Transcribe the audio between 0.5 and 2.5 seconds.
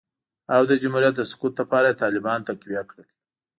او د جمهوریت د سقوط لپاره یې طالبان